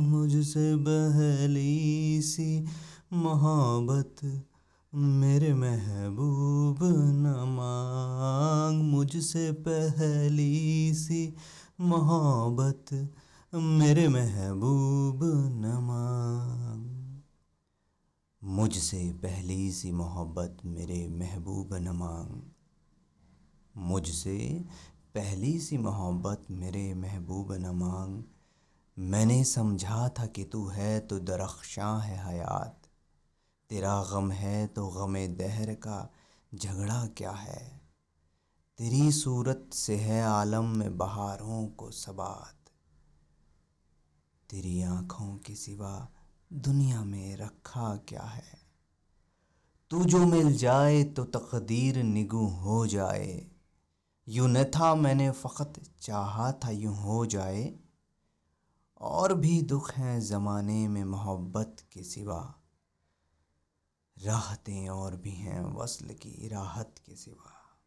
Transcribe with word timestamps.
मुझसे 0.00 0.76
बहली 0.76 2.22
सी 2.22 2.48
मोहब्बत 3.12 4.24
मेरे 4.92 5.52
महबूब 5.54 6.78
न 6.82 7.36
मांग 7.48 8.82
मुझसे 8.92 9.52
पहली 9.68 10.94
सी 10.94 11.22
मोहब्बत 11.80 12.94
मेरे 13.52 14.08
महबूब 14.08 15.20
न 15.24 15.78
मांग 15.82 16.95
मुझसे 18.66 19.12
पहली 19.12 19.72
सी 19.72 19.92
मोहब्बत 19.92 20.56
मेरे 20.64 21.08
महबूब 21.08 21.74
न 21.74 21.88
मांग 21.88 22.42
मुझसे 23.76 24.64
पहली 25.14 25.60
सी 25.60 25.78
मोहब्बत 25.78 26.44
मेरे 26.50 26.94
महबूब 26.94 27.52
न 27.52 27.66
मांग 27.66 28.22
मैंने 28.98 29.44
समझा 29.44 30.08
था 30.08 30.26
कि 30.26 30.44
तू 30.44 30.66
है 30.66 31.00
तो 31.00 31.18
दरख्शां 31.18 32.02
है 32.02 32.26
हयात। 32.26 32.82
तेरा 33.70 34.04
गम 34.04 34.30
है 34.30 34.66
तो 34.66 34.88
गम 34.88 35.14
दहर 35.14 35.74
का 35.74 36.12
झगड़ा 36.54 37.06
क्या 37.06 37.30
है? 37.30 37.80
तेरी 38.78 39.12
सूरत 39.12 39.70
से 39.72 39.96
है 39.96 40.22
आलम 40.22 40.64
में 40.64 40.98
बहारों 40.98 41.68
को 41.68 41.90
सबात। 41.90 42.56
तेरी 44.50 44.82
आँखों 44.82 45.38
के 45.38 45.54
सिवा 45.54 46.12
दुनिया 46.52 47.04
में 47.04 47.36
रखा 47.36 47.96
क्या 47.96 48.22
है? 48.22 48.58
तू 49.90 50.04
जो 50.04 50.26
मिल 50.26 50.56
जाए 50.56 51.04
तो 51.04 51.24
तकदीर 51.24 52.02
निगू 52.02 52.46
हो 52.46 52.86
जाए। 52.86 53.46
यूँ 54.28 54.48
न 54.48 54.64
था 54.64 54.94
मैंने 54.94 55.30
फ़कत 55.30 55.72
चाहा 56.00 56.52
था 56.52 56.70
यूँ 56.70 56.96
हो 56.96 57.26
जाए। 57.26 57.74
और 59.00 59.34
भी 59.34 59.62
दुख 59.62 59.92
हैं 59.92 60.20
ज़माने 60.20 60.88
में 60.88 61.04
मोहब्बत 61.04 61.76
के 61.92 62.02
सिवा। 62.02 62.54
राहतें 64.18 64.88
और 64.88 65.16
भी 65.16 65.30
हैं 65.30 65.74
वसल 65.74 66.06
की 66.06 66.48
राहत 66.48 66.94
के 67.06 67.16
सिवा। 67.16 67.78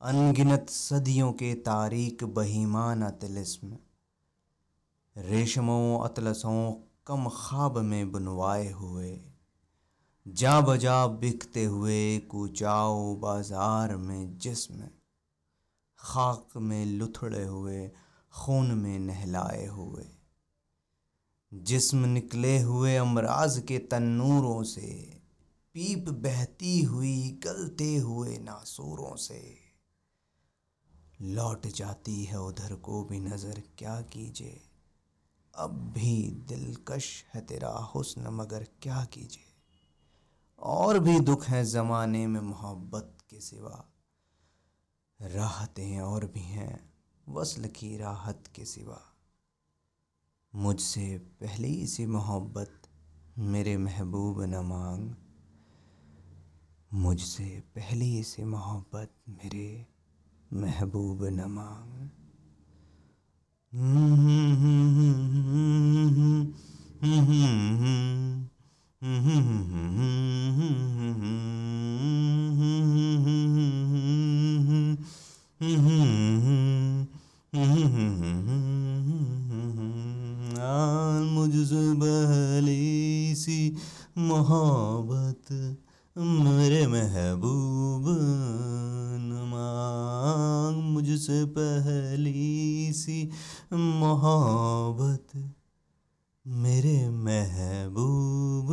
अनगिनत 0.00 0.70
सदियों 0.70 1.32
के 1.32 1.54
तारीख 1.54 2.24
बहीमान 2.24 3.10
तिलिस्म। 3.10 3.78
रेशमों, 5.16 6.00
अतलसों 6.00 6.90
कम 7.06 7.28
ख्वाब 7.28 7.78
में 7.78 8.12
बुनवाए 8.12 8.70
हुए। 8.70 9.20
जा 10.28 10.60
बजा 10.60 11.06
बिकते 11.06 11.64
हुए 11.64 12.18
कुचाओ 12.18 13.16
बाज़ार 13.16 13.96
में 13.96 14.38
जिसम। 14.38 14.74
खाक 15.98 16.48
में 16.56 16.86
लुथड़े 16.86 17.44
हुए, 17.44 17.90
खून 18.32 18.70
में 18.70 18.98
नहलाए 18.98 19.66
हुए। 19.66 20.04
जिस्म 21.54 21.98
निकले 21.98 22.60
हुए 22.60 22.96
अमराज 22.96 23.64
के 23.68 23.78
तन्नूरों 23.78 24.62
से। 24.62 25.20
पीप 25.74 26.08
बहती 26.08 26.82
हुई 26.82 27.40
गलते 27.44 27.96
हुए 27.96 28.38
नासूरों 28.38 29.16
से। 29.16 29.58
लौट 31.20 31.66
जाती 31.66 32.24
है 32.24 32.40
उधर 32.40 32.74
को 32.74 33.04
भी 33.04 33.20
नज़र, 33.20 33.62
क्या 33.78 34.00
कीजिए? 34.00 34.60
अब 35.56 35.70
भी 35.70 36.30
दिलकश 36.30 37.24
है 37.34 37.40
तेरा 37.40 37.68
हुस्न, 37.68 38.26
मगर 38.26 38.66
क्या 38.82 39.04
कीजिए? 39.04 39.54
और 40.58 40.98
भी 40.98 41.20
दुख 41.20 41.44
है 41.46 41.64
ज़माने 41.64 42.26
में 42.26 42.40
मोहब्बत 42.40 43.18
के 43.30 43.40
सिवा। 43.40 43.84
राहतें 45.20 46.00
और 46.00 46.26
भी 46.26 46.40
हैं 46.40 46.92
वसल 47.28 47.66
की 47.66 47.96
राहत 47.96 48.44
के 48.54 48.64
सिवा। 48.64 49.02
मुझसे 50.54 51.18
पहली 51.18 51.86
सी 51.86 52.06
मोहब्बत 52.06 52.88
मेरे 53.38 53.76
महबूब 53.76 54.42
न 54.42 54.56
मांग। 54.56 55.14
मुझसे 56.92 57.60
पहली 57.60 58.22
सी 58.22 58.44
मोहब्बत 58.44 59.10
मेरे 59.28 59.86
महबूब 60.52 61.24
न 61.24 61.44
मांग। 61.44 62.10
मुझसे 63.74 65.23
बहली 81.96 83.34
सी 83.34 83.76
मोहब्बत 84.18 85.52
मेरे 86.18 86.86
महबूब 86.86 88.04
मांग 89.50 90.82
मुझसे 90.82 91.44
पहली 91.44 92.92
सी 92.92 93.30
मोहब्बत। 93.72 95.54
मेरे 96.46 97.10
महबूब 97.10 98.66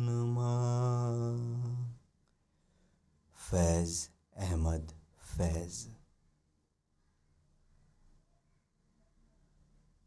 नुमा। 0.00 0.58
फैज़ 3.50 4.08
अहमद 4.36 4.92
फैज़। 5.20 5.99